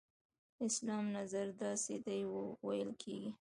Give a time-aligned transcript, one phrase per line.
[0.67, 2.21] اسلام نظر داسې دی
[2.67, 3.29] ویل کېږي.